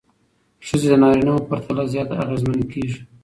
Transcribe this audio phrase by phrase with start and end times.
[0.67, 2.99] ښځې د نارینه وو پرتله زیات اغېزمنې کېږي.